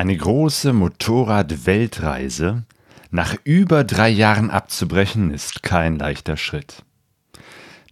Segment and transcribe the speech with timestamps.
[0.00, 2.62] Eine große Motorrad-Weltreise
[3.10, 6.86] nach über drei Jahren abzubrechen, ist kein leichter Schritt.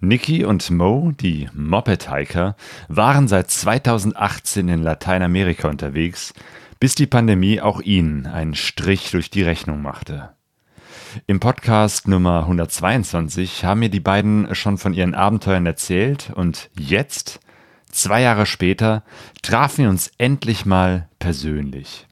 [0.01, 2.57] Nicky und Mo, die Moped-Hiker,
[2.89, 6.33] waren seit 2018 in Lateinamerika unterwegs,
[6.81, 10.31] bis die Pandemie auch ihnen einen Strich durch die Rechnung machte.
[11.27, 17.39] Im Podcast Nummer 122 haben mir die beiden schon von ihren Abenteuern erzählt und jetzt,
[17.91, 19.03] zwei Jahre später,
[19.43, 22.08] trafen wir uns endlich mal persönlich.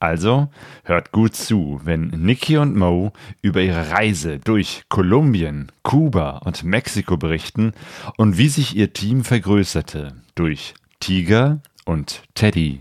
[0.00, 0.48] Also
[0.84, 3.12] hört gut zu, wenn Nikki und Mo
[3.42, 7.72] über ihre Reise durch Kolumbien, Kuba und Mexiko berichten
[8.16, 12.80] und wie sich ihr Team vergrößerte durch Tiger und Teddy.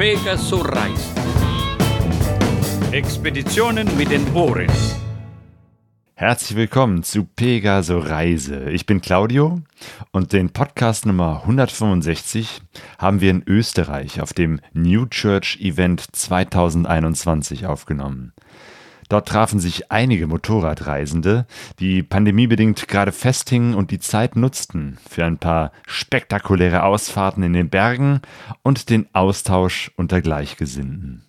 [0.00, 1.12] Pegasus Reis.
[2.90, 4.66] Expeditionen mit den Ohren.
[6.20, 8.68] Herzlich willkommen zu Pegaso Reise.
[8.68, 9.62] Ich bin Claudio
[10.12, 12.60] und den Podcast Nummer 165
[12.98, 18.34] haben wir in Österreich auf dem New Church Event 2021 aufgenommen.
[19.08, 21.46] Dort trafen sich einige Motorradreisende,
[21.78, 27.70] die pandemiebedingt gerade festhingen und die Zeit nutzten für ein paar spektakuläre Ausfahrten in den
[27.70, 28.20] Bergen
[28.62, 31.24] und den Austausch unter Gleichgesinnten.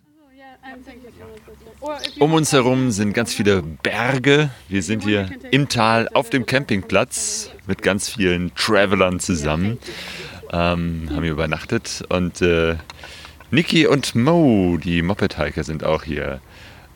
[2.20, 4.52] Um uns herum sind ganz viele Berge.
[4.70, 9.80] Wir sind hier im Tal auf dem Campingplatz mit ganz vielen Travelern zusammen.
[10.52, 12.76] Ähm, haben hier übernachtet und äh,
[13.50, 16.40] Niki und Mo, die Moped-Hiker, sind auch hier.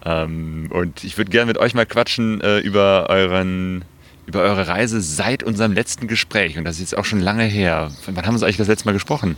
[0.06, 3.86] Ähm, und ich würde gerne mit euch mal quatschen äh, über euren
[4.28, 6.58] über eure Reise seit unserem letzten Gespräch.
[6.58, 7.91] Und das ist jetzt auch schon lange her.
[8.06, 9.36] Wann haben wir uns eigentlich das letzte Mal gesprochen?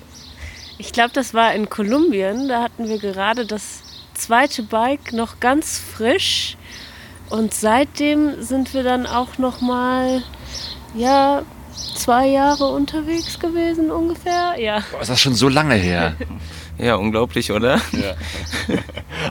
[0.78, 2.48] Ich glaube, das war in Kolumbien.
[2.48, 3.82] Da hatten wir gerade das
[4.18, 6.58] zweite Bike noch ganz frisch.
[7.30, 10.24] Und seitdem sind wir dann auch noch mal,
[10.96, 11.44] ja,
[11.96, 14.56] zwei Jahre unterwegs gewesen ungefähr.
[14.58, 14.84] Ja.
[14.92, 16.16] Boah, ist das schon so lange her?
[16.80, 17.82] Ja, unglaublich, oder?
[17.92, 18.16] Ja.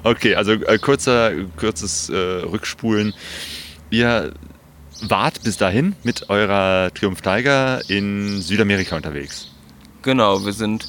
[0.02, 3.14] Okay, also äh, kurzer, kurzes äh, Rückspulen.
[3.88, 4.34] Ihr
[5.00, 9.48] wart bis dahin mit eurer Triumph Tiger in Südamerika unterwegs.
[10.02, 10.88] Genau, wir sind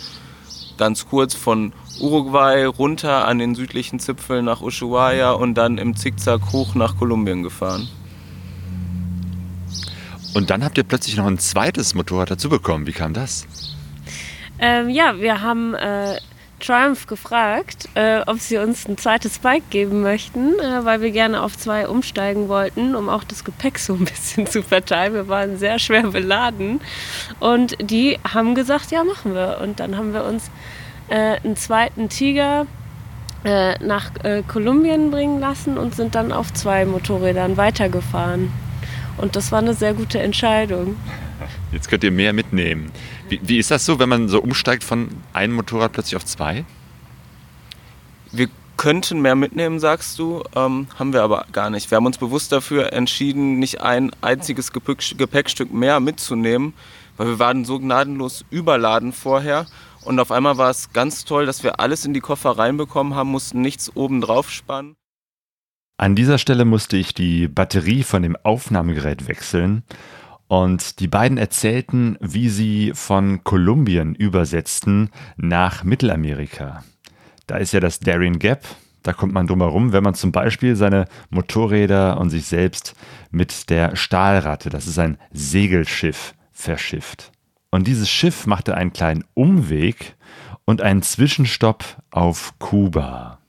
[0.78, 6.52] ganz kurz von Uruguay runter an den südlichen Zipfel nach Ushuaia und dann im Zickzack
[6.52, 7.88] hoch nach Kolumbien gefahren.
[10.34, 12.86] Und dann habt ihr plötzlich noch ein zweites Motorrad dazu bekommen.
[12.86, 13.48] Wie kam das?
[14.60, 16.18] Ähm, ja, wir haben äh,
[16.60, 21.44] Triumph gefragt, äh, ob sie uns ein zweites Bike geben möchten, äh, weil wir gerne
[21.44, 25.14] auf zwei umsteigen wollten, um auch das Gepäck so ein bisschen zu verteilen.
[25.14, 26.82] Wir waren sehr schwer beladen
[27.40, 29.60] und die haben gesagt, ja, machen wir.
[29.62, 30.50] Und dann haben wir uns
[31.10, 32.68] äh, einen zweiten Tiger
[33.44, 38.52] äh, nach äh, Kolumbien bringen lassen und sind dann auf zwei Motorrädern weitergefahren.
[39.18, 40.96] Und das war eine sehr gute Entscheidung.
[41.72, 42.92] Jetzt könnt ihr mehr mitnehmen.
[43.30, 46.66] Wie, wie ist das so, wenn man so umsteigt von einem Motorrad plötzlich auf zwei?
[48.32, 48.48] Wir
[48.78, 51.90] könnten mehr mitnehmen, sagst du, ähm, haben wir aber gar nicht.
[51.92, 56.74] Wir haben uns bewusst dafür entschieden, nicht ein einziges Gepäckstück mehr mitzunehmen,
[57.18, 59.66] weil wir waren so gnadenlos überladen vorher.
[60.08, 63.30] Und auf einmal war es ganz toll, dass wir alles in die Koffer reinbekommen haben,
[63.30, 64.96] mussten nichts oben drauf spannen.
[65.98, 69.84] An dieser Stelle musste ich die Batterie von dem Aufnahmegerät wechseln
[70.48, 76.86] und die beiden erzählten, wie sie von Kolumbien übersetzten nach Mittelamerika.
[77.46, 78.64] Da ist ja das Darien Gap,
[79.04, 82.94] da kommt man drum herum, wenn man zum Beispiel seine Motorräder und sich selbst
[83.30, 87.34] mit der Stahlratte, das ist ein Segelschiff, verschifft.
[87.70, 90.16] Und dieses Schiff machte einen kleinen Umweg
[90.66, 93.40] und einen Zwischenstopp auf Kuba.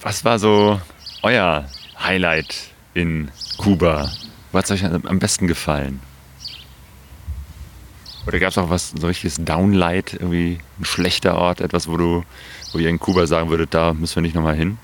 [0.00, 0.80] Was war so
[1.22, 1.66] euer
[1.98, 4.10] Highlight in Kuba?
[4.52, 6.00] Was hat euch am besten gefallen?
[8.26, 12.24] Oder gab es auch was, so richtiges Downlight, irgendwie ein schlechter Ort, etwas, wo du,
[12.72, 14.78] wo ihr in Kuba sagen würdet, da müssen wir nicht nochmal hin?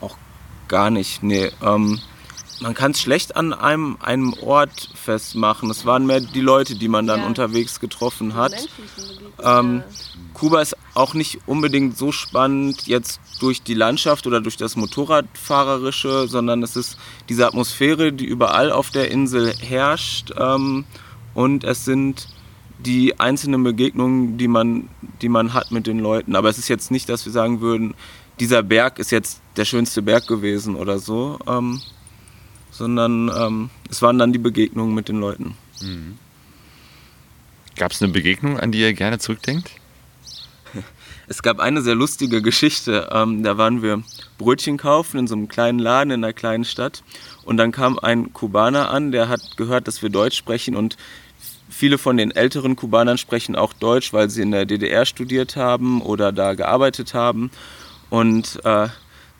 [0.00, 0.16] Auch
[0.68, 1.50] gar nicht, nee.
[1.62, 2.00] Ähm,
[2.60, 5.70] man kann es schlecht an einem, einem Ort festmachen.
[5.70, 7.26] Es waren mehr die Leute, die man dann ja.
[7.26, 8.52] unterwegs getroffen hat.
[9.42, 9.82] Ähm,
[10.34, 16.28] Kuba ist auch nicht unbedingt so spannend jetzt durch die Landschaft oder durch das Motorradfahrerische,
[16.28, 20.32] sondern es ist diese Atmosphäre, die überall auf der Insel herrscht.
[20.38, 20.84] Ähm,
[21.34, 22.28] und es sind
[22.78, 24.88] die einzelnen Begegnungen, die man,
[25.20, 26.36] die man hat mit den Leuten.
[26.36, 27.94] Aber es ist jetzt nicht, dass wir sagen würden,
[28.40, 31.38] dieser Berg ist jetzt der schönste Berg gewesen oder so.
[31.46, 31.80] Ähm,
[32.82, 35.54] sondern ähm, es waren dann die Begegnungen mit den Leuten.
[35.80, 36.18] Mhm.
[37.76, 39.70] Gab es eine Begegnung, an die ihr gerne zurückdenkt?
[41.28, 43.08] Es gab eine sehr lustige Geschichte.
[43.12, 44.02] Ähm, da waren wir
[44.36, 47.04] Brötchen kaufen in so einem kleinen Laden in einer kleinen Stadt.
[47.44, 50.74] Und dann kam ein Kubaner an, der hat gehört, dass wir Deutsch sprechen.
[50.74, 50.96] Und
[51.70, 56.02] viele von den älteren Kubanern sprechen auch Deutsch, weil sie in der DDR studiert haben
[56.02, 57.52] oder da gearbeitet haben.
[58.10, 58.88] Und äh,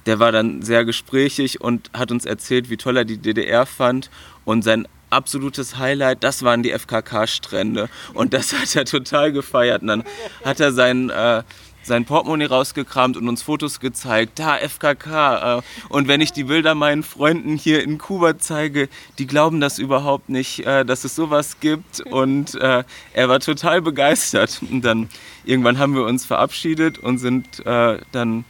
[0.07, 4.11] der war dann sehr gesprächig und hat uns erzählt, wie toll er die DDR fand.
[4.45, 7.89] Und sein absolutes Highlight, das waren die FKK-Strände.
[8.15, 9.83] Und das hat er total gefeiert.
[9.83, 10.05] Und dann
[10.45, 11.43] hat er sein, äh,
[11.83, 14.39] sein Portemonnaie rausgekramt und uns Fotos gezeigt.
[14.39, 15.59] Da, FKK.
[15.59, 18.89] Äh, und wenn ich die Bilder meinen Freunden hier in Kuba zeige,
[19.19, 22.01] die glauben das überhaupt nicht, äh, dass es sowas gibt.
[22.01, 22.83] Und äh,
[23.13, 24.61] er war total begeistert.
[24.69, 25.09] Und dann
[25.45, 28.45] irgendwann haben wir uns verabschiedet und sind dann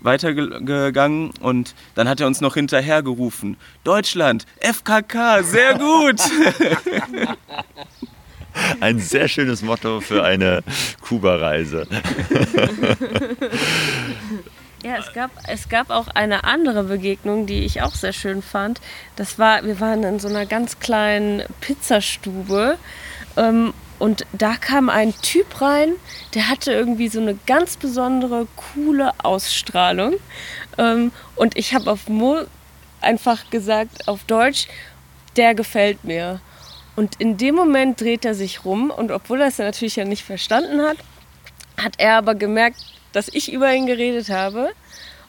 [0.00, 3.56] weitergegangen und dann hat er uns noch hinterher gerufen.
[3.84, 6.20] Deutschland, FKK, sehr gut.
[8.80, 10.62] Ein sehr schönes Motto für eine
[11.02, 11.86] Kuba-Reise.
[14.82, 18.80] Ja, es gab, es gab auch eine andere Begegnung, die ich auch sehr schön fand.
[19.16, 22.78] Das war, wir waren in so einer ganz kleinen Pizzastube
[23.36, 25.94] ähm, und da kam ein Typ rein,
[26.34, 30.14] der hatte irgendwie so eine ganz besondere, coole Ausstrahlung.
[30.78, 32.40] Ähm, und ich habe auf Mo
[33.00, 34.68] einfach gesagt, auf Deutsch,
[35.36, 36.40] der gefällt mir.
[36.94, 40.24] Und in dem Moment dreht er sich rum und obwohl er es natürlich ja nicht
[40.24, 40.96] verstanden hat,
[41.76, 42.78] hat er aber gemerkt,
[43.12, 44.70] dass ich über ihn geredet habe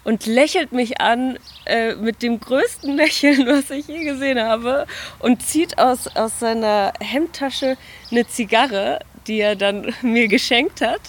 [0.07, 4.88] und lächelt mich an äh, mit dem größten Lächeln, was ich je gesehen habe
[5.19, 7.75] und zieht aus, aus seiner Hemdtasche
[8.09, 11.01] eine Zigarre, die er dann mir geschenkt hat.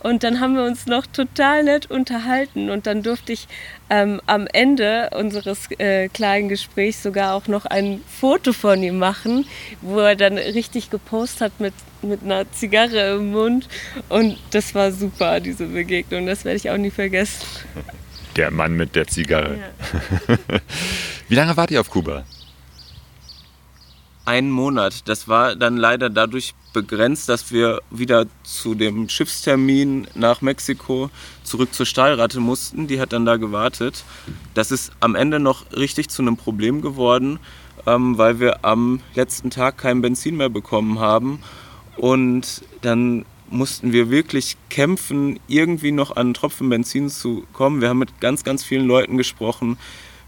[0.00, 3.48] Und dann haben wir uns noch total nett unterhalten und dann durfte ich
[3.90, 9.44] ähm, am Ende unseres äh, kleinen Gesprächs sogar auch noch ein Foto von ihm machen,
[9.82, 13.68] wo er dann richtig gepostet hat mit, mit einer Zigarre im Mund.
[14.08, 16.26] Und das war super, diese Begegnung.
[16.26, 17.44] Das werde ich auch nie vergessen.
[18.38, 19.58] Der Mann mit der Zigarre.
[20.28, 20.36] Ja.
[21.28, 22.24] Wie lange wart ihr auf Kuba?
[24.26, 25.08] Einen Monat.
[25.08, 31.10] Das war dann leider dadurch begrenzt, dass wir wieder zu dem Schiffstermin nach Mexiko
[31.42, 32.86] zurück zur Stahlratte mussten.
[32.86, 34.04] Die hat dann da gewartet.
[34.54, 37.40] Das ist am Ende noch richtig zu einem Problem geworden,
[37.86, 41.40] ähm, weil wir am letzten Tag kein Benzin mehr bekommen haben.
[41.96, 47.80] Und dann mussten wir wirklich kämpfen, irgendwie noch an einen Tropfen Benzin zu kommen.
[47.80, 49.78] Wir haben mit ganz, ganz vielen Leuten gesprochen.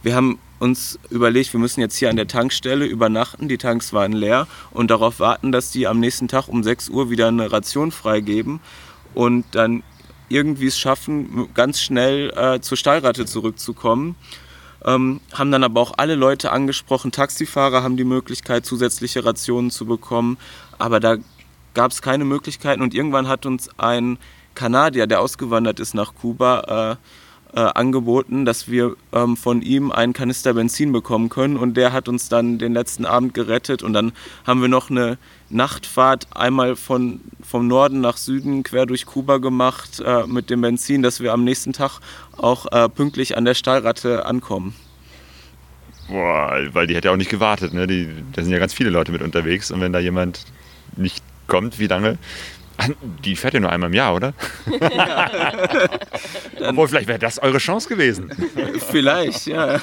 [0.02, 3.48] Wir haben uns überlegt, wir müssen jetzt hier an der Tankstelle übernachten.
[3.48, 7.10] Die Tanks waren leer und darauf warten, dass die am nächsten Tag um 6 Uhr
[7.10, 8.60] wieder eine Ration freigeben
[9.14, 9.82] und dann
[10.28, 14.16] irgendwie es schaffen, ganz schnell äh, zur Stallratte zurückzukommen.
[14.84, 17.12] Ähm, haben dann aber auch alle Leute angesprochen.
[17.12, 20.38] Taxifahrer haben die Möglichkeit, zusätzliche Rationen zu bekommen.
[20.78, 21.18] Aber da
[21.74, 24.18] gab es keine Möglichkeiten und irgendwann hat uns ein
[24.54, 26.96] Kanadier, der ausgewandert ist nach Kuba, äh,
[27.54, 32.08] äh, angeboten, dass wir ähm, von ihm einen Kanister Benzin bekommen können und der hat
[32.08, 34.12] uns dann den letzten Abend gerettet und dann
[34.46, 35.18] haben wir noch eine
[35.48, 41.02] Nachtfahrt einmal von, vom Norden nach Süden quer durch Kuba gemacht äh, mit dem Benzin,
[41.02, 42.00] dass wir am nächsten Tag
[42.36, 44.74] auch äh, pünktlich an der Stahlratte ankommen.
[46.08, 47.86] Boah, weil die hat ja auch nicht gewartet, ne?
[47.86, 50.44] Die, da sind ja ganz viele Leute mit unterwegs und wenn da jemand
[50.96, 52.16] nicht kommt, wie lange?
[53.24, 54.32] Die fährt ja nur einmal im Jahr, oder?
[56.66, 58.30] Obwohl, vielleicht wäre das eure Chance gewesen.
[58.90, 59.78] vielleicht, ja.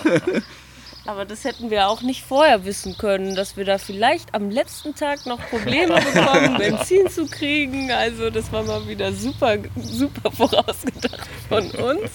[1.07, 4.93] Aber das hätten wir auch nicht vorher wissen können, dass wir da vielleicht am letzten
[4.93, 7.91] Tag noch Probleme bekommen, Benzin zu kriegen.
[7.91, 12.11] Also das war mal wieder super, super vorausgedacht von uns.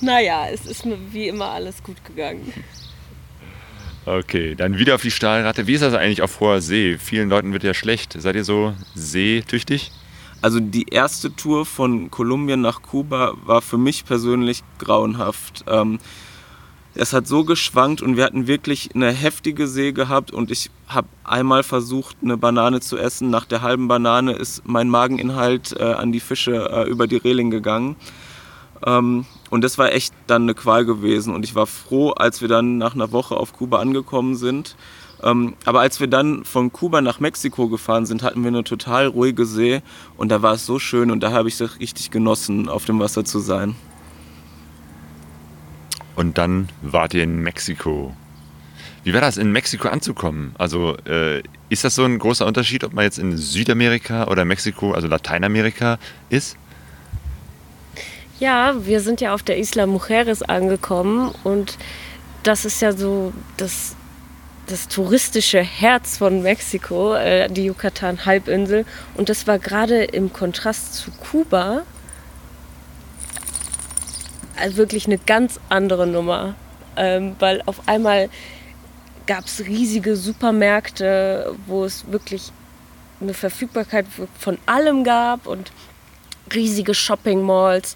[0.00, 2.52] Naja, es ist mir wie immer alles gut gegangen.
[4.08, 5.66] Okay, dann wieder auf die Stahlratte.
[5.66, 6.96] Wie ist das eigentlich auf hoher See?
[6.96, 8.16] Vielen Leuten wird ja schlecht.
[8.18, 9.92] Seid ihr so seetüchtig?
[10.40, 15.66] Also die erste Tour von Kolumbien nach Kuba war für mich persönlich grauenhaft.
[15.66, 15.98] Ähm,
[16.94, 21.08] es hat so geschwankt und wir hatten wirklich eine heftige See gehabt und ich habe
[21.22, 23.28] einmal versucht, eine Banane zu essen.
[23.28, 27.50] Nach der halben Banane ist mein Mageninhalt äh, an die Fische äh, über die Reling
[27.50, 27.96] gegangen.
[29.50, 31.34] Und das war echt dann eine Qual gewesen.
[31.34, 34.76] Und ich war froh, als wir dann nach einer Woche auf Kuba angekommen sind.
[35.22, 39.06] Ähm, aber als wir dann von Kuba nach Mexiko gefahren sind, hatten wir eine total
[39.06, 39.82] ruhige See.
[40.16, 43.00] Und da war es so schön und da habe ich es richtig genossen, auf dem
[43.00, 43.74] Wasser zu sein.
[46.14, 48.14] Und dann wart ihr in Mexiko.
[49.04, 50.54] Wie war das, in Mexiko anzukommen?
[50.58, 54.92] Also äh, ist das so ein großer Unterschied, ob man jetzt in Südamerika oder Mexiko,
[54.92, 56.56] also Lateinamerika ist?
[58.40, 61.76] Ja, wir sind ja auf der Isla Mujeres angekommen und
[62.44, 63.96] das ist ja so das,
[64.68, 68.84] das touristische Herz von Mexiko, äh, die Yucatan-Halbinsel.
[69.14, 71.82] Und das war gerade im Kontrast zu Kuba
[74.70, 76.54] wirklich eine ganz andere Nummer.
[76.96, 78.28] Ähm, weil auf einmal
[79.26, 82.52] gab es riesige Supermärkte, wo es wirklich
[83.20, 84.06] eine Verfügbarkeit
[84.38, 85.72] von allem gab und
[86.52, 87.94] riesige Shopping Malls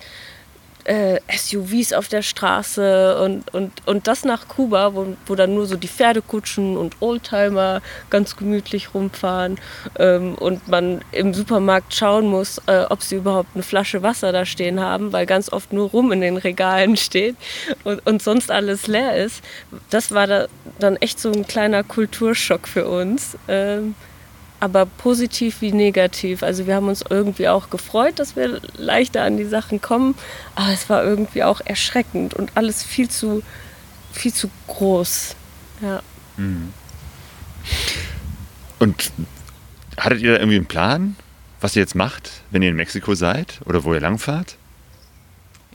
[0.84, 5.66] äh, SUVs auf der Straße und, und, und das nach Kuba, wo, wo dann nur
[5.66, 9.58] so die Pferdekutschen und Oldtimer ganz gemütlich rumfahren
[9.98, 14.44] ähm, und man im Supermarkt schauen muss, äh, ob sie überhaupt eine Flasche Wasser da
[14.44, 17.36] stehen haben, weil ganz oft nur rum in den Regalen steht
[17.84, 19.42] und, und sonst alles leer ist.
[19.90, 20.46] Das war da
[20.78, 23.36] dann echt so ein kleiner Kulturschock für uns.
[23.48, 23.94] Ähm,
[24.62, 26.44] aber positiv wie negativ.
[26.44, 30.14] Also wir haben uns irgendwie auch gefreut, dass wir leichter an die Sachen kommen,
[30.54, 33.42] aber es war irgendwie auch erschreckend und alles viel zu,
[34.12, 35.34] viel zu groß.
[35.80, 36.00] Ja.
[36.36, 36.72] Mhm.
[38.78, 39.10] Und
[39.96, 41.16] hattet ihr da irgendwie einen Plan,
[41.60, 44.58] was ihr jetzt macht, wenn ihr in Mexiko seid oder wo ihr langfahrt?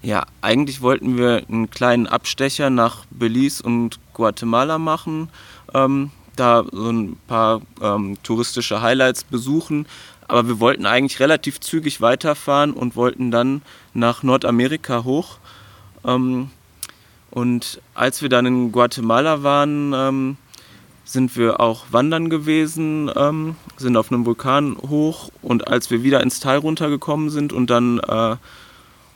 [0.01, 5.27] Ja, eigentlich wollten wir einen kleinen Abstecher nach Belize und Guatemala machen.
[5.73, 9.87] Ähm, da so ein paar ähm, touristische Highlights besuchen.
[10.27, 13.61] Aber wir wollten eigentlich relativ zügig weiterfahren und wollten dann
[13.93, 15.37] nach Nordamerika hoch.
[16.05, 16.51] Ähm,
[17.31, 20.37] und als wir dann in Guatemala waren, ähm,
[21.05, 25.29] sind wir auch wandern gewesen, ähm, sind auf einem Vulkan hoch.
[25.41, 28.35] Und als wir wieder ins Tal runtergekommen sind und dann äh,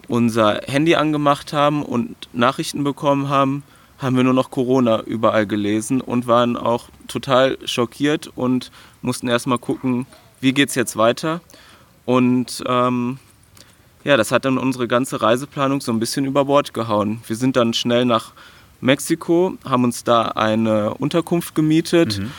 [0.08, 3.64] unser Handy angemacht haben und Nachrichten bekommen haben,
[4.02, 9.60] haben wir nur noch Corona überall gelesen und waren auch total schockiert und mussten erstmal
[9.60, 10.08] gucken,
[10.40, 11.42] wie geht es jetzt weiter.
[12.06, 13.20] Und ähm,
[14.04, 17.22] ja, das hat dann unsere ganze Reiseplanung so ein bisschen über Bord gehauen.
[17.28, 18.34] Wir sind dann schnell nach
[18.82, 22.18] Mexiko, haben uns da eine Unterkunft gemietet.
[22.18, 22.32] Mhm.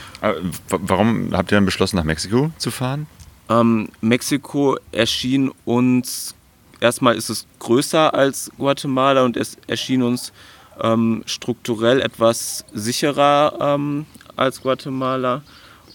[0.69, 3.07] Warum habt ihr dann beschlossen, nach Mexiko zu fahren?
[3.49, 6.35] Ähm, Mexiko erschien uns,
[6.81, 10.33] erstmal ist es größer als Guatemala und es erschien uns
[10.81, 15.43] ähm, strukturell etwas sicherer ähm, als Guatemala.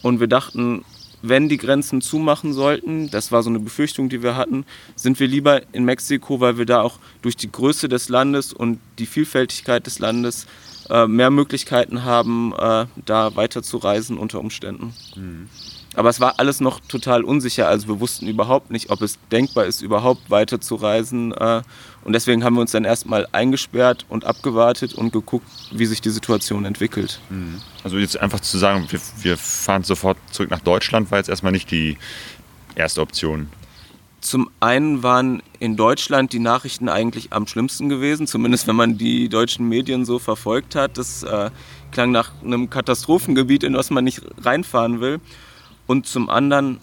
[0.01, 0.83] Und wir dachten,
[1.21, 4.65] wenn die Grenzen zumachen sollten, das war so eine Befürchtung, die wir hatten,
[4.95, 8.79] sind wir lieber in Mexiko, weil wir da auch durch die Größe des Landes und
[8.99, 10.45] die Vielfältigkeit des Landes
[10.89, 14.93] äh, mehr Möglichkeiten haben, äh, da weiter zu reisen unter Umständen.
[15.15, 15.49] Mhm.
[15.95, 17.67] Aber es war alles noch total unsicher.
[17.67, 21.31] Also wir wussten überhaupt nicht, ob es denkbar ist, überhaupt weiter zu reisen.
[21.31, 21.63] Äh,
[22.07, 26.09] und deswegen haben wir uns dann erstmal eingesperrt und abgewartet und geguckt, wie sich die
[26.09, 27.19] Situation entwickelt.
[27.29, 27.59] Mhm.
[27.83, 31.51] Also jetzt einfach zu sagen, wir, wir fahren sofort zurück nach Deutschland, war jetzt erstmal
[31.51, 31.97] nicht die
[32.75, 33.49] erste Option.
[34.21, 39.27] Zum einen waren in Deutschland die Nachrichten eigentlich am schlimmsten gewesen, zumindest wenn man die
[39.27, 40.97] deutschen Medien so verfolgt hat.
[40.97, 41.49] Das äh,
[41.91, 45.19] klang nach einem Katastrophengebiet, in das man nicht reinfahren will.
[45.87, 46.79] Und zum anderen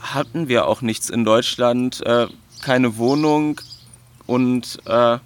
[0.00, 2.26] hatten wir auch nichts in Deutschland, äh,
[2.60, 3.60] keine Wohnung
[4.26, 5.18] und äh,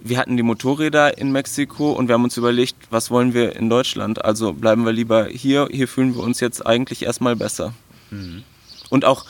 [0.00, 3.68] wir hatten die Motorräder in Mexiko und wir haben uns überlegt, was wollen wir in
[3.68, 4.24] Deutschland?
[4.24, 5.68] Also bleiben wir lieber hier.
[5.70, 7.72] Hier fühlen wir uns jetzt eigentlich erstmal besser.
[8.10, 8.44] Mhm.
[8.90, 9.24] Und auch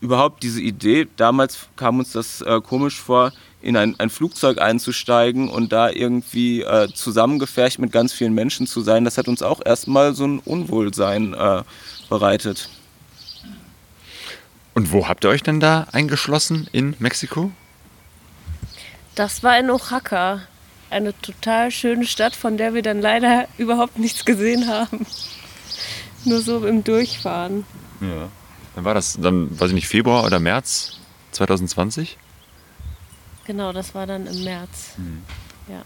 [0.00, 5.48] überhaupt diese Idee, damals kam uns das äh, komisch vor, in ein, ein, Flugzeug einzusteigen
[5.48, 9.60] und da irgendwie äh, zusammengefercht mit ganz vielen Menschen zu sein, das hat uns auch
[9.64, 11.62] erstmal so ein Unwohlsein äh,
[12.08, 12.70] bereitet.
[14.74, 17.50] Und wo habt ihr euch denn da eingeschlossen in Mexiko?
[19.18, 20.42] Das war in Oaxaca,
[20.90, 25.06] eine total schöne Stadt, von der wir dann leider überhaupt nichts gesehen haben.
[26.24, 27.64] Nur so im Durchfahren.
[28.00, 28.28] Ja.
[28.76, 31.00] Dann war das dann, weiß ich nicht, Februar oder März
[31.32, 32.16] 2020?
[33.44, 34.92] Genau, das war dann im März.
[34.98, 35.22] Mhm.
[35.68, 35.82] Ja.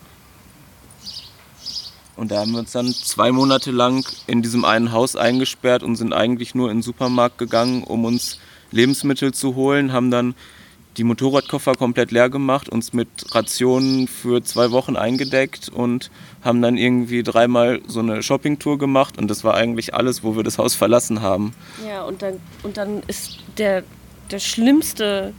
[2.17, 5.97] Und da haben wir uns dann zwei Monate lang in diesem einen Haus eingesperrt und
[5.97, 8.39] sind eigentlich nur in den Supermarkt gegangen, um uns
[8.73, 10.35] Lebensmittel zu holen, haben dann
[10.97, 16.11] die Motorradkoffer komplett leer gemacht, uns mit Rationen für zwei Wochen eingedeckt und
[16.43, 20.43] haben dann irgendwie dreimal so eine Shoppingtour gemacht und das war eigentlich alles, wo wir
[20.43, 21.55] das Haus verlassen haben.
[21.89, 23.85] Ja, und dann, und dann ist der,
[24.31, 25.33] der schlimmste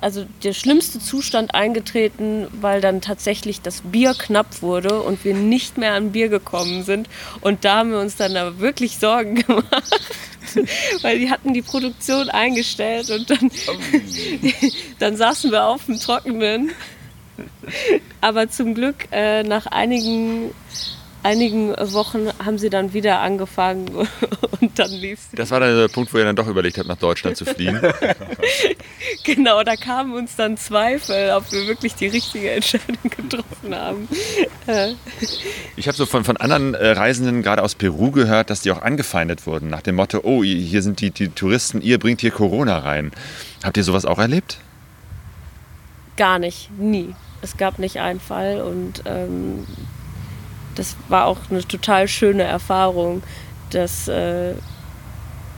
[0.00, 5.78] also der schlimmste Zustand eingetreten, weil dann tatsächlich das Bier knapp wurde und wir nicht
[5.78, 7.08] mehr an Bier gekommen sind.
[7.40, 10.00] Und da haben wir uns dann aber wirklich Sorgen gemacht,
[11.02, 13.50] weil die hatten die Produktion eingestellt und dann,
[14.98, 16.70] dann saßen wir auf dem Trockenen.
[18.20, 20.50] Aber zum Glück äh, nach einigen
[21.22, 23.88] einigen Wochen haben sie dann wieder angefangen
[24.60, 25.20] und dann lief.
[25.32, 27.80] Das war dann der Punkt, wo ihr dann doch überlegt habt, nach Deutschland zu fliehen.
[29.24, 34.08] genau, da kamen uns dann Zweifel, ob wir wirklich die richtige Entscheidung getroffen haben.
[35.76, 38.82] ich habe so von, von anderen äh, Reisenden gerade aus Peru gehört, dass die auch
[38.82, 42.78] angefeindet wurden nach dem Motto, oh, hier sind die, die Touristen, ihr bringt hier Corona
[42.78, 43.12] rein.
[43.64, 44.58] Habt ihr sowas auch erlebt?
[46.18, 47.14] gar nicht, nie.
[47.40, 49.66] Es gab nicht einen Fall und ähm,
[50.78, 53.22] das war auch eine total schöne Erfahrung,
[53.70, 54.54] dass, äh,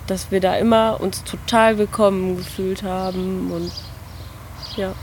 [0.06, 3.70] dass wir da immer uns total willkommen gefühlt haben und
[4.76, 4.94] ja.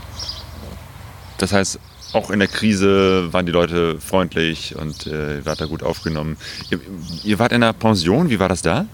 [1.38, 1.78] Das heißt,
[2.14, 6.36] auch in der Krise waren die Leute freundlich und äh, wart da gut aufgenommen.
[6.70, 6.80] Ihr,
[7.22, 8.86] ihr, wart in einer Pension, wie war das da?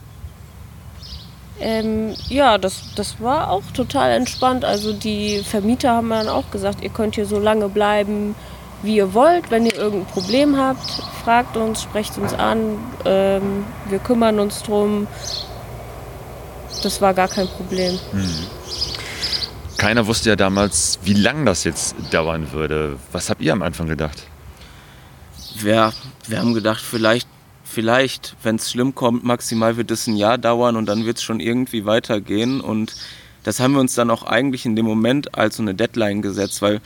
[1.61, 4.65] Ähm, ja, das, das war auch total entspannt.
[4.65, 8.35] Also die Vermieter haben dann auch gesagt, ihr könnt hier so lange bleiben,
[8.85, 9.51] wie ihr wollt.
[9.51, 10.91] Wenn ihr irgendein Problem habt,
[11.25, 12.79] fragt uns, sprecht uns an.
[13.05, 15.07] Ähm, wir kümmern uns drum.
[16.83, 17.99] Das war gar kein Problem.
[18.13, 18.47] Mhm.
[19.79, 22.97] Keiner wusste ja damals, wie lange das jetzt dauern würde.
[23.13, 24.23] Was habt ihr am Anfang gedacht?
[25.57, 25.93] Wir,
[26.27, 27.29] wir haben gedacht, vielleicht,
[27.65, 31.23] vielleicht wenn es schlimm kommt, maximal wird es ein Jahr dauern und dann wird es
[31.23, 32.61] schon irgendwie weitergehen.
[32.61, 32.95] Und
[33.43, 36.63] das haben wir uns dann auch eigentlich in dem Moment als so eine Deadline gesetzt,
[36.63, 36.81] weil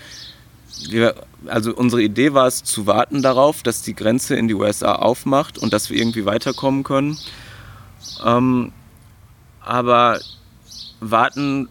[0.91, 1.15] wir,
[1.47, 5.59] also unsere Idee war es zu warten darauf, dass die Grenze in die USA aufmacht
[5.59, 7.19] und dass wir irgendwie weiterkommen können.
[8.25, 8.73] Ähm,
[9.61, 10.21] aber
[11.01, 11.69] warten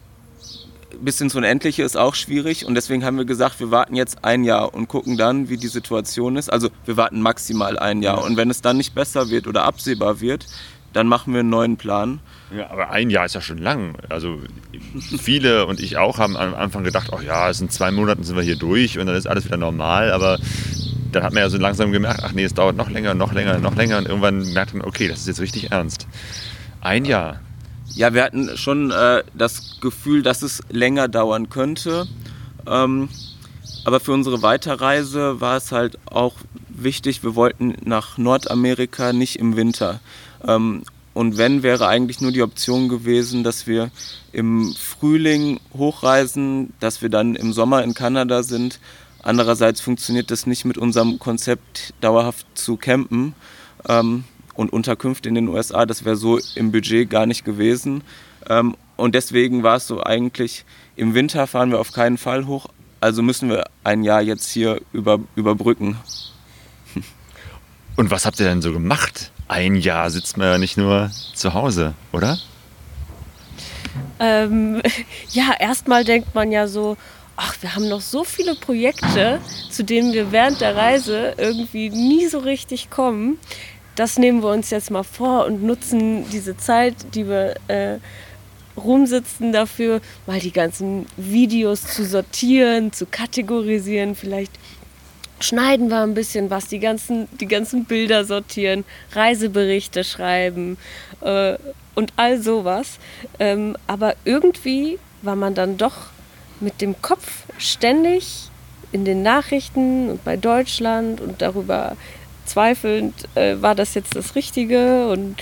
[1.02, 4.44] bis ins Unendliche ist auch schwierig und deswegen haben wir gesagt, wir warten jetzt ein
[4.44, 6.52] Jahr und gucken dann, wie die Situation ist.
[6.52, 10.22] Also wir warten maximal ein Jahr und wenn es dann nicht besser wird oder absehbar
[10.22, 10.46] wird,
[10.94, 12.20] dann machen wir einen neuen Plan.
[12.56, 13.96] Ja, aber ein Jahr ist ja schon lang.
[14.10, 14.39] Also
[15.20, 18.36] viele und ich auch haben am Anfang gedacht, ach ja, es sind zwei Monate, sind
[18.36, 20.12] wir hier durch und dann ist alles wieder normal.
[20.12, 20.39] Aber
[21.12, 23.60] dann hat man ja so langsam gemerkt, ach nee, es dauert noch länger, noch länger,
[23.60, 26.08] noch länger und irgendwann merkt man, okay, das ist jetzt richtig ernst.
[26.82, 27.41] Ein Jahr.
[27.96, 32.08] Ja, wir hatten schon äh, das Gefühl, dass es länger dauern könnte.
[32.67, 33.10] Ähm,
[33.86, 36.36] aber für unsere Weiterreise war es halt auch
[36.70, 40.00] wichtig, wir wollten nach Nordamerika nicht im Winter.
[40.48, 43.89] Ähm, und wenn, wäre eigentlich nur die Option gewesen, dass wir
[44.32, 48.80] im Frühling hochreisen, dass wir dann im Sommer in Kanada sind.
[49.24, 53.33] Andererseits funktioniert das nicht mit unserem Konzept, dauerhaft zu campen.
[53.90, 54.24] Ähm,
[54.57, 55.86] und Unterkünfte in den USA.
[55.86, 58.01] Das wäre so im Budget gar nicht gewesen.
[58.50, 62.68] Ähm, und deswegen war es so eigentlich, im Winter fahren wir auf keinen Fall hoch,
[63.00, 65.98] also müssen wir ein Jahr jetzt hier über, überbrücken.
[67.96, 69.31] Und was habt ihr denn so gemacht?
[69.48, 72.38] Ein Jahr sitzt man ja nicht nur zu Hause, oder?
[74.20, 74.81] Ähm,
[75.31, 76.98] ja, erstmal denkt man ja so,
[77.36, 82.27] ach, wir haben noch so viele Projekte, zu denen wir während der Reise irgendwie nie
[82.27, 83.38] so richtig kommen
[83.98, 87.98] das nehmen wir uns jetzt mal vor und nutzen diese Zeit, die wir äh,
[88.77, 94.51] rumsitzen dafür, mal die ganzen Videos zu sortieren, zu kategorisieren, vielleicht
[95.40, 100.78] schneiden wir ein bisschen was, die ganzen, die ganzen Bilder sortieren, Reiseberichte schreiben
[101.22, 101.56] äh,
[101.96, 103.00] und all sowas.
[103.40, 106.08] Ähm, aber irgendwie war man dann doch
[106.60, 108.50] mit dem Kopf ständig
[108.92, 111.96] in den Nachrichten und bei Deutschland und darüber
[112.46, 115.36] zweifelnd, äh, war das jetzt das Richtige und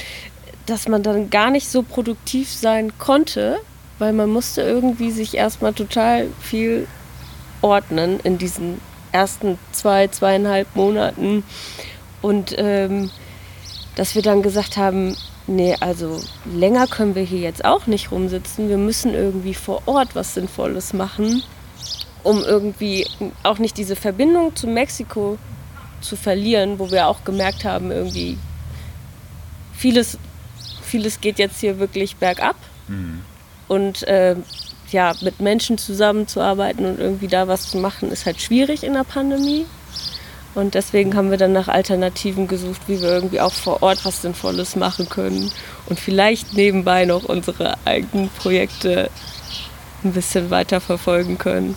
[0.65, 3.59] dass man dann gar nicht so produktiv sein konnte,
[3.99, 6.87] weil man musste irgendwie sich erstmal total viel
[7.61, 8.81] ordnen in diesen
[9.15, 11.45] ersten zwei, zweieinhalb Monaten
[12.21, 13.09] und ähm,
[13.95, 15.15] dass wir dann gesagt haben,
[15.47, 20.15] nee, also länger können wir hier jetzt auch nicht rumsitzen, wir müssen irgendwie vor Ort
[20.15, 21.43] was Sinnvolles machen,
[22.23, 23.07] um irgendwie
[23.43, 25.37] auch nicht diese Verbindung zu Mexiko
[26.01, 28.37] zu verlieren, wo wir auch gemerkt haben, irgendwie
[29.73, 30.17] vieles,
[30.83, 32.57] vieles geht jetzt hier wirklich bergab.
[32.89, 33.21] Mhm.
[33.69, 34.35] Und äh,
[34.91, 39.03] ja, mit Menschen zusammenzuarbeiten und irgendwie da was zu machen, ist halt schwierig in der
[39.03, 39.65] Pandemie.
[40.53, 44.21] Und deswegen haben wir dann nach Alternativen gesucht, wie wir irgendwie auch vor Ort was
[44.21, 45.51] Sinnvolles machen können
[45.87, 49.09] und vielleicht nebenbei noch unsere eigenen Projekte
[50.03, 51.75] ein bisschen weiter verfolgen können.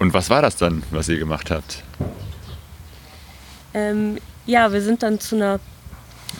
[0.00, 1.84] Und was war das dann, was ihr gemacht habt?
[3.74, 5.60] Ähm, ja, wir sind dann zu einer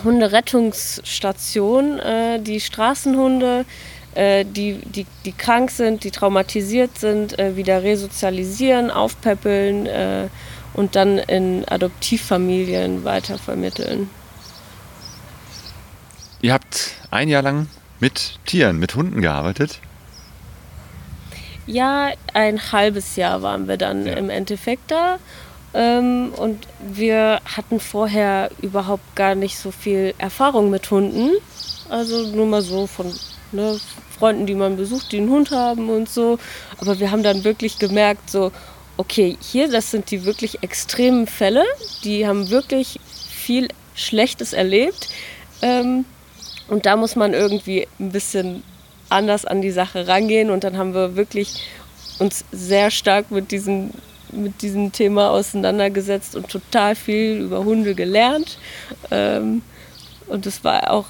[0.03, 1.99] Hunderettungsstation.
[1.99, 3.65] Äh, die Straßenhunde,
[4.19, 10.29] äh, die, die, die krank sind, die traumatisiert sind, äh, wieder resozialisieren, aufpäppeln äh,
[10.75, 14.11] und dann in Adoptivfamilien weitervermitteln.
[16.43, 17.69] Ihr habt ein Jahr lang
[18.01, 19.79] mit Tieren, mit Hunden gearbeitet?
[21.67, 24.15] Ja, ein halbes Jahr waren wir dann ja.
[24.15, 25.19] im Endeffekt da
[25.75, 31.37] ähm, und wir hatten vorher überhaupt gar nicht so viel Erfahrung mit Hunden.
[31.89, 33.13] Also nur mal so von
[33.53, 33.79] ne,
[34.19, 36.39] Freunden, die man besucht, die einen Hund haben und so.
[36.79, 38.53] Aber wir haben dann wirklich gemerkt, so,
[38.97, 41.65] okay, hier, das sind die wirklich extremen Fälle.
[42.05, 45.09] Die haben wirklich viel Schlechtes erlebt.
[45.63, 46.05] Ähm,
[46.69, 48.63] und da muss man irgendwie ein bisschen
[49.09, 50.51] anders an die Sache rangehen.
[50.51, 51.63] Und dann haben wir wirklich
[52.19, 53.91] uns sehr stark mit diesem,
[54.33, 58.59] mit diesem Thema auseinandergesetzt und total viel über Hunde gelernt.
[59.11, 59.63] Ähm,
[60.27, 61.07] und es war auch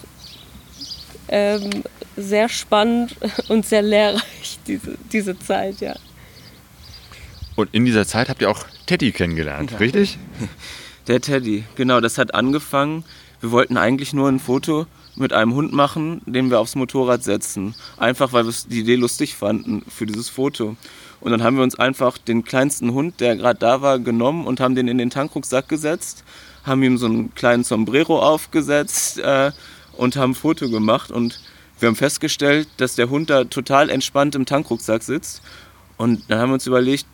[1.28, 1.82] ähm,
[2.18, 3.16] sehr spannend
[3.48, 5.94] und sehr lehrreich, diese, diese Zeit, ja.
[7.56, 9.78] Und in dieser Zeit habt ihr auch Teddy kennengelernt, ja.
[9.78, 10.18] richtig?
[11.08, 13.02] Der Teddy, genau, das hat angefangen.
[13.40, 17.74] Wir wollten eigentlich nur ein Foto mit einem Hund machen, den wir aufs Motorrad setzen.
[17.96, 20.76] Einfach weil wir die Idee lustig fanden für dieses Foto.
[21.20, 24.60] Und dann haben wir uns einfach den kleinsten Hund, der gerade da war, genommen und
[24.60, 26.24] haben den in den Tankrucksack gesetzt,
[26.64, 29.50] haben ihm so einen kleinen Sombrero aufgesetzt äh,
[29.96, 31.10] und haben ein Foto gemacht.
[31.10, 31.40] Und
[31.80, 35.42] wir haben festgestellt, dass der Hund da total entspannt im Tankrucksack sitzt.
[35.96, 37.06] Und dann haben wir uns überlegt,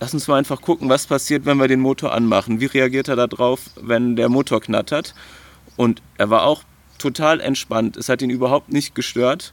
[0.00, 2.60] lass uns mal einfach gucken, was passiert, wenn wir den Motor anmachen.
[2.60, 5.14] Wie reagiert er darauf, wenn der Motor knattert?
[5.76, 6.62] Und er war auch
[6.98, 7.96] total entspannt.
[7.96, 9.52] Es hat ihn überhaupt nicht gestört.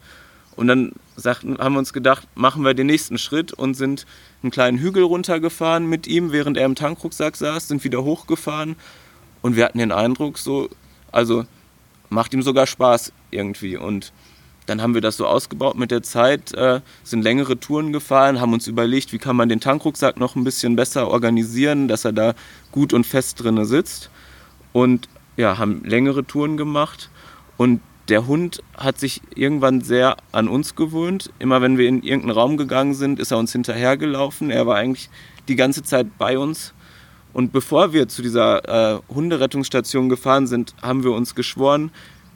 [0.55, 4.05] Und dann sagten, haben wir uns gedacht, machen wir den nächsten Schritt und sind
[4.43, 8.75] einen kleinen Hügel runtergefahren mit ihm, während er im Tankrucksack saß, sind wieder hochgefahren.
[9.41, 10.69] Und wir hatten den Eindruck, so,
[11.11, 11.45] also
[12.09, 13.77] macht ihm sogar Spaß irgendwie.
[13.77, 14.13] Und
[14.65, 18.53] dann haben wir das so ausgebaut mit der Zeit, äh, sind längere Touren gefahren, haben
[18.53, 22.33] uns überlegt, wie kann man den Tankrucksack noch ein bisschen besser organisieren, dass er da
[22.71, 24.09] gut und fest drin sitzt.
[24.71, 27.09] Und ja, haben längere Touren gemacht.
[27.57, 31.31] Und der Hund hat sich irgendwann sehr an uns gewöhnt.
[31.39, 34.49] Immer wenn wir in irgendeinen Raum gegangen sind, ist er uns hinterhergelaufen.
[34.49, 35.09] Er war eigentlich
[35.47, 36.73] die ganze Zeit bei uns.
[37.31, 41.91] Und bevor wir zu dieser äh, Hunderettungsstation gefahren sind, haben wir uns geschworen,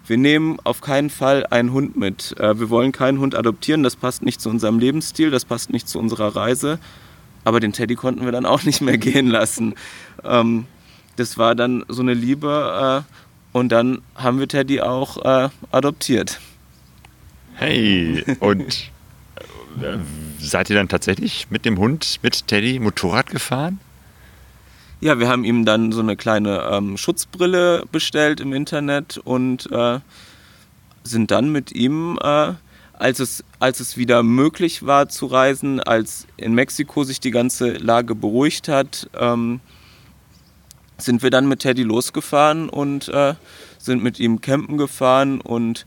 [0.08, 2.36] wir nehmen auf keinen Fall einen Hund mit.
[2.40, 5.88] Äh, wir wollen keinen Hund adoptieren, das passt nicht zu unserem Lebensstil, das passt nicht
[5.88, 6.80] zu unserer Reise.
[7.44, 9.76] Aber den Teddy konnten wir dann auch nicht mehr gehen lassen.
[10.24, 10.66] Ähm,
[11.16, 16.40] das war dann so eine Liebe äh, und dann haben wir Teddy auch äh, adoptiert.
[17.56, 18.92] Hey, und
[20.40, 23.80] seid ihr dann tatsächlich mit dem Hund, mit Teddy, Motorrad gefahren?
[25.00, 30.00] Ja, wir haben ihm dann so eine kleine ähm, Schutzbrille bestellt im Internet und äh,
[31.04, 32.54] sind dann mit ihm, äh,
[32.94, 37.74] als, es, als es wieder möglich war zu reisen, als in Mexiko sich die ganze
[37.74, 39.60] Lage beruhigt hat, ähm,
[40.98, 43.36] sind wir dann mit Teddy losgefahren und äh,
[43.78, 45.86] sind mit ihm campen gefahren und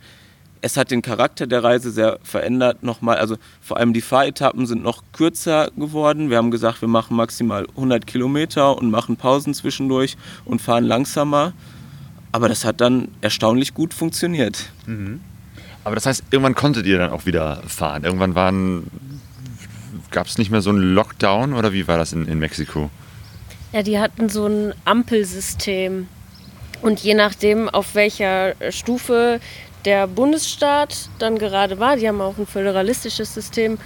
[0.62, 3.18] es hat den Charakter der Reise sehr verändert nochmal.
[3.18, 6.30] Also vor allem die Fahretappen sind noch kürzer geworden.
[6.30, 11.52] Wir haben gesagt, wir machen maximal 100 Kilometer und machen Pausen zwischendurch und fahren langsamer.
[12.32, 14.70] Aber das hat dann erstaunlich gut funktioniert.
[14.86, 15.20] Mhm.
[15.82, 18.04] Aber das heißt, irgendwann konntet ihr dann auch wieder fahren.
[18.04, 18.84] Irgendwann
[20.10, 22.90] gab es nicht mehr so einen Lockdown oder wie war das in, in Mexiko?
[23.72, 26.08] Ja, die hatten so ein Ampelsystem.
[26.82, 29.40] Und je nachdem, auf welcher Stufe
[29.84, 33.78] der Bundesstaat dann gerade war, die haben auch ein föderalistisches System,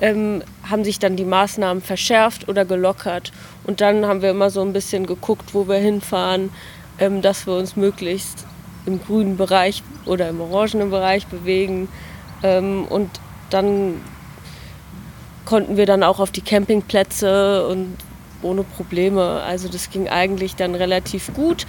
[0.00, 3.32] ähm, haben sich dann die Maßnahmen verschärft oder gelockert.
[3.64, 6.50] Und dann haben wir immer so ein bisschen geguckt, wo wir hinfahren,
[6.98, 8.46] ähm, dass wir uns möglichst
[8.86, 11.88] im grünen Bereich oder im orangenen Bereich bewegen.
[12.42, 13.10] Ähm, und
[13.50, 14.00] dann
[15.44, 17.96] konnten wir dann auch auf die Campingplätze und
[18.42, 19.42] ohne Probleme.
[19.42, 21.66] Also das ging eigentlich dann relativ gut.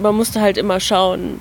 [0.00, 1.40] Man musste halt immer schauen,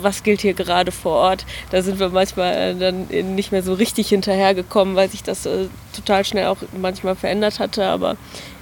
[0.00, 1.46] was gilt hier gerade vor Ort.
[1.70, 5.66] Da sind wir manchmal äh, dann nicht mehr so richtig hinterhergekommen, weil sich das äh,
[5.94, 7.86] total schnell auch manchmal verändert hatte.
[7.86, 8.16] Aber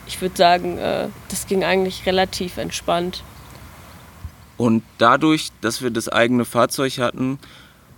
[0.07, 3.23] ich würde sagen, äh, das ging eigentlich relativ entspannt.
[4.57, 7.38] Und dadurch, dass wir das eigene Fahrzeug hatten,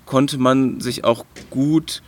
[0.07, 2.03] konnte man sich auch gut,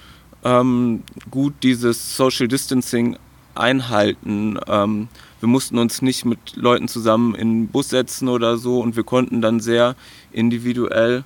[0.44, 3.16] ähm, gut dieses Social Distancing
[3.54, 4.58] einhalten.
[4.68, 5.08] Ähm,
[5.44, 9.04] wir mussten uns nicht mit Leuten zusammen in den Bus setzen oder so und wir
[9.04, 9.94] konnten dann sehr
[10.32, 11.22] individuell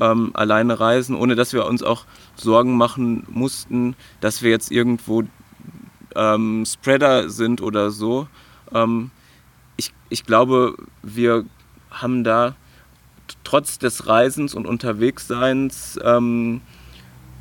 [0.00, 2.04] ähm, alleine reisen, ohne dass wir uns auch
[2.34, 5.22] Sorgen machen mussten, dass wir jetzt irgendwo
[6.16, 8.26] ähm, Spreader sind oder so.
[8.74, 9.12] Ähm,
[9.76, 11.44] ich, ich glaube, wir
[11.92, 12.56] haben da
[13.44, 16.60] trotz des Reisens und Unterwegsseins ähm,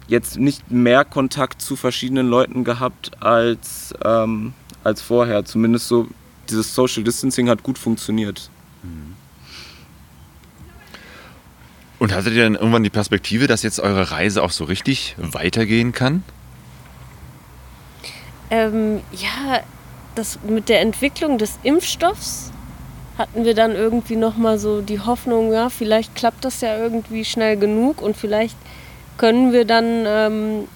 [0.07, 4.53] jetzt nicht mehr Kontakt zu verschiedenen Leuten gehabt als, ähm,
[4.89, 5.45] als vorher.
[5.45, 6.08] Zumindest so
[6.49, 8.49] dieses Social Distancing hat gut funktioniert.
[11.99, 15.91] Und hattet ihr dann irgendwann die Perspektive, dass jetzt eure Reise auch so richtig weitergehen
[15.91, 16.23] kann?
[18.49, 19.62] Ähm, ja,
[20.15, 22.52] das mit der Entwicklung des Impfstoffs
[23.17, 27.25] hatten wir dann irgendwie noch mal so die Hoffnung, ja, vielleicht klappt das ja irgendwie
[27.25, 28.56] schnell genug und vielleicht
[29.17, 30.67] können wir dann ähm,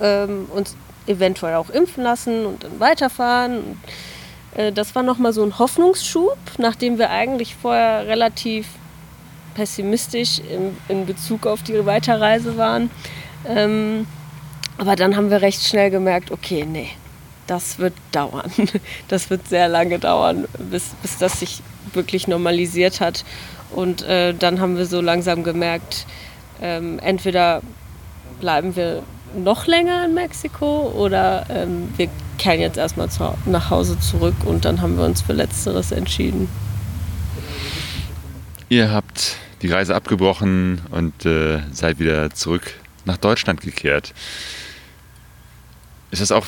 [0.00, 3.58] ähm, uns eventuell auch impfen lassen und dann weiterfahren.
[3.58, 3.78] Und
[4.56, 8.66] äh, das war nochmal so ein Hoffnungsschub, nachdem wir eigentlich vorher relativ
[9.54, 12.90] pessimistisch in, in Bezug auf die Weiterreise waren.
[13.48, 14.06] Ähm,
[14.78, 16.90] aber dann haben wir recht schnell gemerkt, okay, nee,
[17.46, 18.50] das wird dauern.
[19.08, 21.62] Das wird sehr lange dauern, bis, bis das sich
[21.94, 23.24] wirklich normalisiert hat.
[23.70, 26.06] Und äh, dann haben wir so langsam gemerkt,
[26.60, 27.62] ähm, entweder
[28.40, 29.02] bleiben wir
[29.34, 32.08] noch länger in Mexiko oder ähm, wir
[32.38, 36.48] kehren jetzt erstmal zu, nach Hause zurück und dann haben wir uns für Letzteres entschieden.
[38.68, 44.12] Ihr habt die Reise abgebrochen und äh, seid wieder zurück nach Deutschland gekehrt.
[46.10, 46.46] Ist das auch,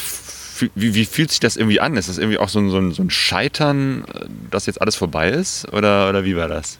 [0.74, 1.96] wie, wie, fühlt sich das irgendwie an?
[1.96, 4.04] Ist das irgendwie auch so ein, so ein, so ein Scheitern,
[4.50, 5.72] dass jetzt alles vorbei ist?
[5.72, 6.78] Oder, oder wie war das?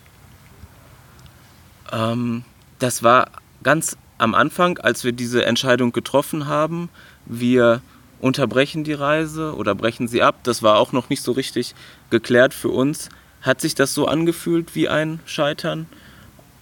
[1.92, 2.44] Ähm,
[2.78, 3.30] das war
[3.62, 6.88] ganz am Anfang, als wir diese Entscheidung getroffen haben.
[7.26, 7.80] Wir
[8.20, 10.40] unterbrechen die Reise oder brechen sie ab.
[10.42, 11.74] Das war auch noch nicht so richtig
[12.10, 13.08] geklärt für uns.
[13.42, 15.86] Hat sich das so angefühlt wie ein Scheitern?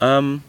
[0.01, 0.43] Ähm,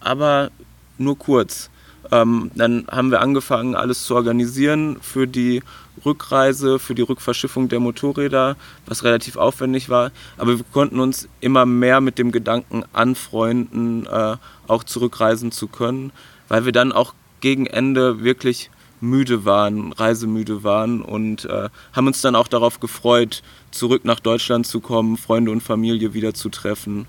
[0.00, 0.50] aber
[0.98, 1.70] nur kurz.
[2.10, 5.62] Ähm, dann haben wir angefangen, alles zu organisieren für die
[6.04, 8.56] Rückreise, für die Rückverschiffung der Motorräder,
[8.86, 10.10] was relativ aufwendig war.
[10.36, 14.36] Aber wir konnten uns immer mehr mit dem Gedanken anfreunden, äh,
[14.72, 16.12] auch zurückreisen zu können,
[16.48, 22.20] weil wir dann auch gegen Ende wirklich müde waren, reisemüde waren und äh, haben uns
[22.20, 27.06] dann auch darauf gefreut, zurück nach Deutschland zu kommen, Freunde und Familie wieder zu treffen.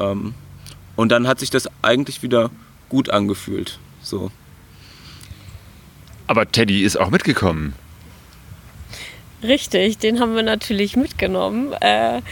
[0.00, 0.34] Ähm,
[0.96, 2.50] und dann hat sich das eigentlich wieder
[2.88, 3.78] gut angefühlt.
[4.00, 4.30] So.
[6.26, 7.74] Aber Teddy ist auch mitgekommen.
[9.42, 11.72] Richtig, den haben wir natürlich mitgenommen.
[11.80, 12.22] Äh,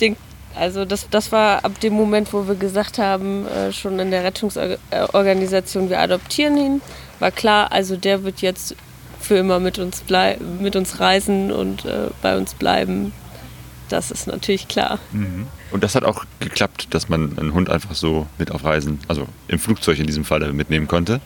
[0.00, 0.16] den,
[0.56, 4.24] also das, das war ab dem Moment, wo wir gesagt haben, äh, schon in der
[4.24, 6.82] Rettungsorganisation, wir adoptieren ihn,
[7.18, 8.74] war klar, also der wird jetzt
[9.20, 10.04] für immer mit uns,
[10.60, 13.12] mit uns reisen und äh, bei uns bleiben.
[13.88, 14.98] Das ist natürlich klar.
[15.12, 15.46] Mhm.
[15.70, 19.26] Und das hat auch geklappt, dass man einen Hund einfach so mit auf Reisen, also
[19.48, 21.20] im Flugzeug in diesem Falle, mitnehmen konnte?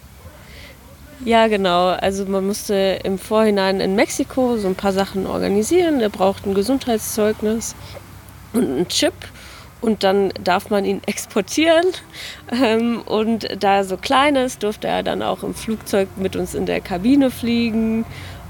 [1.24, 1.88] Ja, genau.
[1.88, 6.00] Also man musste im Vorhinein in Mexiko so ein paar Sachen organisieren.
[6.00, 7.74] Er braucht ein Gesundheitszeugnis
[8.52, 9.14] und einen Chip.
[9.80, 11.86] Und dann darf man ihn exportieren.
[12.52, 16.54] Ähm, und da er so klein ist, durfte er dann auch im Flugzeug mit uns
[16.54, 18.04] in der Kabine fliegen.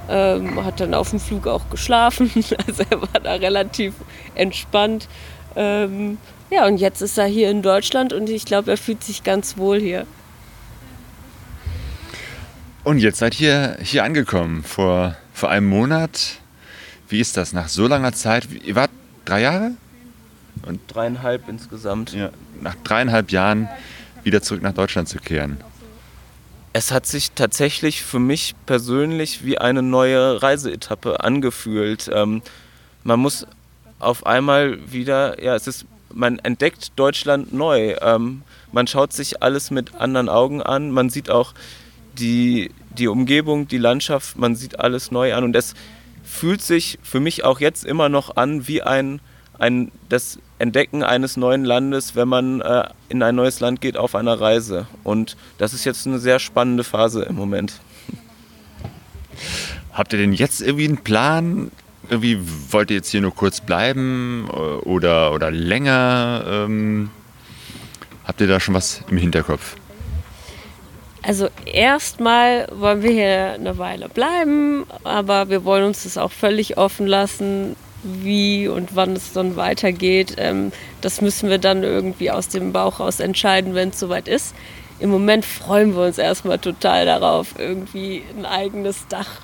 [0.09, 2.31] Ähm, hat dann auf dem Flug auch geschlafen.
[2.67, 3.95] Also er war da relativ
[4.35, 5.09] entspannt.
[5.55, 6.19] Ähm,
[6.51, 9.57] ja, und jetzt ist er hier in Deutschland und ich glaube, er fühlt sich ganz
[9.57, 10.07] wohl hier.
[12.83, 16.39] Und jetzt seid ihr hier angekommen, vor, vor einem Monat.
[17.09, 18.49] Wie ist das nach so langer Zeit?
[18.65, 18.91] Ihr wart
[19.25, 19.73] drei Jahre?
[20.67, 22.13] Und dreieinhalb insgesamt.
[22.13, 23.69] Ja, nach dreieinhalb Jahren
[24.23, 25.59] wieder zurück nach Deutschland zu kehren.
[26.73, 32.09] Es hat sich tatsächlich für mich persönlich wie eine neue Reiseetappe angefühlt.
[32.13, 32.43] Ähm,
[33.03, 33.47] man muss
[33.99, 37.97] auf einmal wieder, ja, es ist, man entdeckt Deutschland neu.
[38.01, 38.43] Ähm,
[38.73, 40.91] man schaut sich alles mit anderen Augen an.
[40.93, 41.55] Man sieht auch
[42.19, 45.43] die, die Umgebung, die Landschaft, man sieht alles neu an.
[45.43, 45.75] Und es
[46.23, 49.21] fühlt sich für mich auch jetzt immer noch an wie ein,
[49.59, 54.15] ein das Entdecken eines neuen Landes, wenn man äh, in ein neues Land geht auf
[54.15, 54.87] einer Reise.
[55.05, 57.81] Und das ist jetzt eine sehr spannende Phase im Moment.
[59.93, 61.71] Habt ihr denn jetzt irgendwie einen Plan,
[62.11, 62.39] irgendwie
[62.71, 66.45] wollt ihr jetzt hier nur kurz bleiben äh, oder, oder länger?
[66.47, 67.11] Ähm,
[68.25, 69.77] habt ihr da schon was im Hinterkopf?
[71.23, 76.79] Also erstmal wollen wir hier eine Weile bleiben, aber wir wollen uns das auch völlig
[76.79, 80.35] offen lassen, wie und wann es dann weitergeht.
[80.39, 84.55] Ähm, das müssen wir dann irgendwie aus dem Bauch raus entscheiden, wenn es soweit ist.
[84.99, 89.41] Im Moment freuen wir uns erstmal total darauf, irgendwie ein eigenes Dach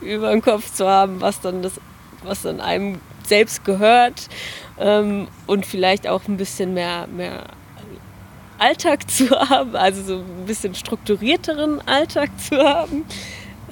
[0.00, 1.80] über dem Kopf zu haben, was dann das
[2.24, 4.28] was dann einem selbst gehört
[4.78, 7.44] ähm, und vielleicht auch ein bisschen mehr, mehr
[8.58, 13.04] Alltag zu haben, also so ein bisschen strukturierteren Alltag zu haben.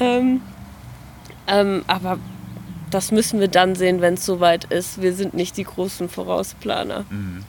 [0.00, 0.40] Ähm,
[1.46, 2.18] ähm, aber
[2.90, 5.00] das müssen wir dann sehen, wenn es soweit ist.
[5.02, 7.04] Wir sind nicht die großen Vorausplaner.
[7.10, 7.44] Mhm.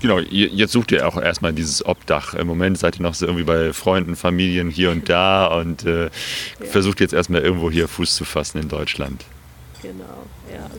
[0.00, 2.34] Genau, jetzt sucht ihr auch erstmal dieses Obdach.
[2.34, 6.04] Im Moment seid ihr noch so irgendwie bei Freunden, Familien hier und da und äh,
[6.04, 6.10] ja.
[6.70, 9.24] versucht jetzt erstmal irgendwo hier Fuß zu fassen in Deutschland.
[9.80, 10.04] Genau,
[10.52, 10.70] ja.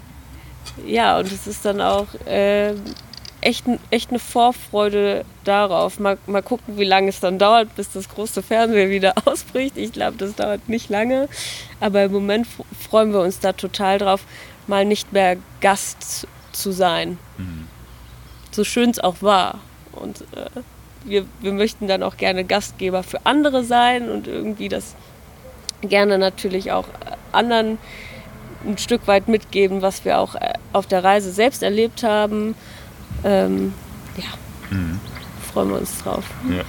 [0.85, 2.73] Ja, und es ist dann auch äh,
[3.41, 5.99] echt, echt eine Vorfreude darauf.
[5.99, 9.77] Mal, mal gucken, wie lange es dann dauert, bis das große Fernsehen wieder ausbricht.
[9.77, 11.27] Ich glaube, das dauert nicht lange.
[11.79, 12.47] Aber im Moment
[12.89, 14.23] freuen wir uns da total drauf,
[14.67, 17.17] mal nicht mehr Gast zu sein.
[17.37, 17.67] Mhm.
[18.51, 19.59] So schön es auch war.
[19.91, 20.61] Und äh,
[21.03, 24.95] wir, wir möchten dann auch gerne Gastgeber für andere sein und irgendwie das
[25.81, 26.87] gerne natürlich auch
[27.31, 27.77] anderen
[28.65, 32.55] ein Stück weit mitgeben, was wir auch äh, auf der Reise selbst erlebt haben.
[33.23, 33.73] Ähm,
[34.15, 34.99] ja, mhm.
[35.51, 36.25] freuen wir uns drauf.
[36.49, 36.63] Ja.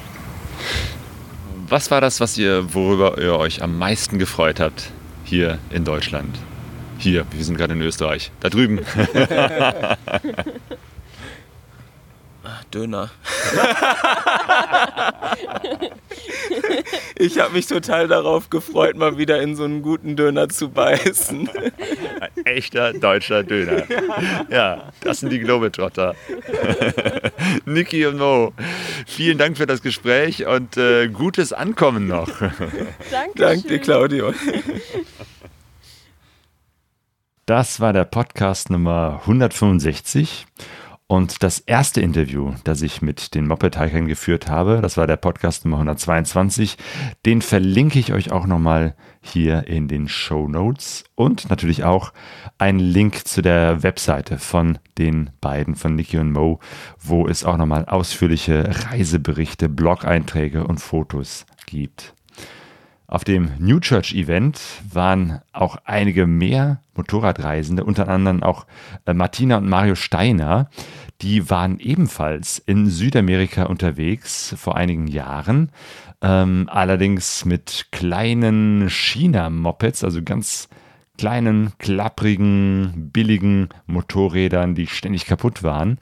[1.69, 4.91] Was war das, was ihr, worüber ihr euch am meisten gefreut habt,
[5.25, 6.39] hier in Deutschland?
[6.99, 8.33] Hier, wir sind gerade in Österreich.
[8.41, 8.81] Da drüben.
[12.71, 13.11] Döner.
[17.17, 21.49] ich habe mich total darauf gefreut, mal wieder in so einen guten Döner zu beißen.
[22.45, 23.85] Echter deutscher Döner.
[24.51, 26.15] Ja, das sind die Globetrotter.
[27.65, 28.53] Niki und Mo,
[29.07, 32.29] vielen Dank für das Gespräch und äh, gutes Ankommen noch.
[33.11, 33.33] Danke.
[33.37, 34.33] Danke, Claudio.
[37.47, 40.47] Das war der Podcast Nummer 165.
[41.11, 45.65] Und das erste Interview, das ich mit den Moped-Hikern geführt habe, das war der Podcast
[45.65, 46.77] Nummer 122.
[47.25, 52.13] Den verlinke ich euch auch nochmal hier in den Show Notes und natürlich auch
[52.59, 56.61] einen Link zu der Webseite von den beiden, von Niki und Mo,
[57.01, 62.15] wo es auch nochmal ausführliche Reiseberichte, Blog-Einträge und Fotos gibt.
[63.11, 64.61] Auf dem New Church Event
[64.93, 68.67] waren auch einige mehr Motorradreisende, unter anderem auch
[69.07, 70.69] äh, Martina und Mario Steiner.
[71.23, 75.73] Die waren ebenfalls in Südamerika unterwegs vor einigen Jahren,
[76.21, 80.69] ähm, allerdings mit kleinen China-Mopeds, also ganz
[81.19, 85.99] kleinen, klapprigen, billigen Motorrädern, die ständig kaputt waren.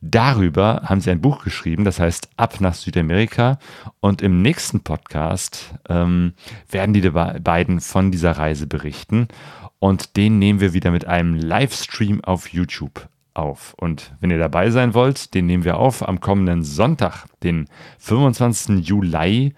[0.00, 3.58] Darüber haben sie ein Buch geschrieben, das heißt Ab nach Südamerika.
[4.00, 6.34] Und im nächsten Podcast ähm,
[6.70, 9.28] werden die beiden von dieser Reise berichten.
[9.78, 13.74] Und den nehmen wir wieder mit einem Livestream auf YouTube auf.
[13.78, 17.66] Und wenn ihr dabei sein wollt, den nehmen wir auf am kommenden Sonntag, den
[17.98, 18.86] 25.
[18.86, 19.54] Juli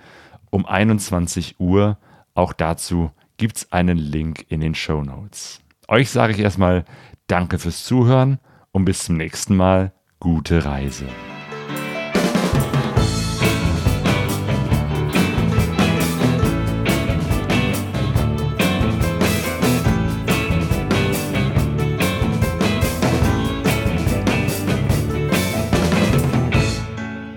[0.51, 1.99] um 21 Uhr.
[2.35, 3.11] Auch dazu
[3.43, 5.61] gibt es einen Link in den Show Notes.
[5.89, 6.85] Euch sage ich erstmal
[7.27, 8.39] Danke fürs Zuhören
[8.71, 9.93] und bis zum nächsten Mal.
[10.21, 11.07] Gute Reise.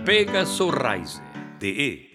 [0.05, 2.14] pegasoreise.de